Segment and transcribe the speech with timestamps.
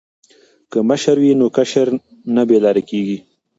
[0.71, 1.87] که مشر وي نو کشر
[2.35, 3.17] نه بې لارې کیږي.